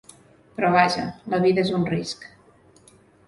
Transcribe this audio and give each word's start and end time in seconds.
Però 0.59 0.69
vaja, 0.75 1.03
la 1.35 1.41
vida 1.45 1.63
és 1.67 1.71
un 1.81 1.85
risc. 1.91 2.27